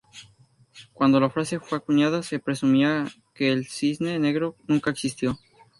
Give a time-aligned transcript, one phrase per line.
[0.93, 3.05] Cuando la frase fue acuñada, se presumía
[3.35, 5.37] que el cisne negro nunca existió.